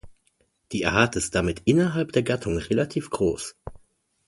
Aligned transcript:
Die 0.71 0.87
Art 0.87 1.15
ist 1.15 1.35
damit 1.35 1.61
innerhalb 1.65 2.11
der 2.11 2.23
Gattung 2.23 2.57
relativ 2.57 3.11
groß. 3.11 3.53